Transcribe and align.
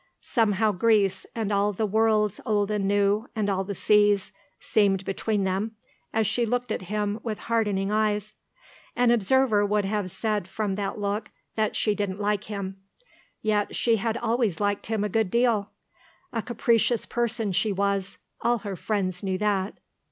Somehow 0.23 0.71
Greece, 0.71 1.27
and 1.35 1.51
all 1.51 1.73
the 1.73 1.85
worlds 1.85 2.41
old 2.43 2.71
and 2.71 2.87
new, 2.87 3.29
and 3.35 3.51
all 3.51 3.63
the 3.63 3.75
seas, 3.75 4.33
seemed 4.59 5.05
between 5.05 5.43
them 5.43 5.75
as 6.11 6.25
she 6.25 6.43
looked 6.43 6.71
at 6.71 6.81
him 6.81 7.19
with 7.21 7.37
hardening 7.37 7.91
eyes. 7.91 8.33
An 8.95 9.11
observer 9.11 9.63
would 9.63 9.85
have 9.85 10.09
said 10.09 10.47
from 10.47 10.73
that 10.73 10.97
look 10.97 11.29
that 11.53 11.75
she 11.75 11.93
didn't 11.93 12.19
like 12.19 12.45
him; 12.45 12.81
yet 13.43 13.75
she 13.75 13.97
had 13.97 14.17
always 14.17 14.59
liked 14.59 14.87
him 14.87 15.03
a 15.03 15.07
good 15.07 15.29
deal. 15.29 15.69
A 16.33 16.41
capricious 16.41 17.05
person 17.05 17.51
she 17.51 17.71
was; 17.71 18.17
all 18.41 18.57
her 18.57 18.75
friends 18.75 19.21
knew 19.21 19.37
that. 19.37 19.75